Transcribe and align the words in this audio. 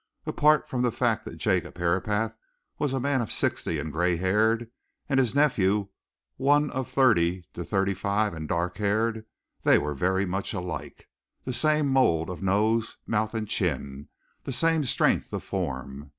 Apart 0.25 0.67
from 0.67 0.81
the 0.81 0.91
fact 0.91 1.25
that 1.25 1.35
Jacob 1.37 1.77
Herapath 1.77 2.33
was 2.79 2.91
a 2.91 2.99
man 2.99 3.21
of 3.21 3.31
sixty 3.31 3.77
and 3.77 3.91
grey 3.91 4.17
haired, 4.17 4.71
and 5.07 5.19
his 5.19 5.35
nephew 5.35 5.89
one 6.37 6.71
of 6.71 6.87
thirty 6.87 7.43
to 7.53 7.63
thirty 7.63 7.93
five 7.93 8.33
and 8.33 8.47
dark 8.47 8.77
haired, 8.79 9.27
they 9.61 9.77
were 9.77 9.93
very 9.93 10.25
much 10.25 10.55
alike 10.55 11.07
the 11.45 11.53
same 11.53 11.87
mould 11.89 12.31
of 12.31 12.41
nose, 12.41 12.97
mouth, 13.05 13.35
and 13.35 13.47
chin, 13.47 14.07
the 14.43 14.51
same 14.51 14.83
strength 14.85 15.31
of 15.33 15.43
form. 15.43 16.09